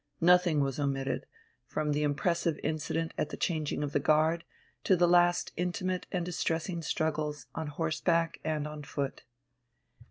[0.19, 1.27] Nothing was omitted,
[1.67, 4.43] from the impressive incident at the changing of the guard
[4.83, 9.21] to the last intimate and distressing struggles on horseback and on foot.